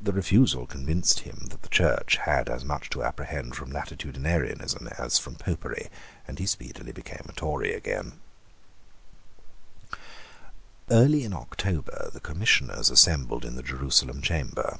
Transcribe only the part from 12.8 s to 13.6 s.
assembled in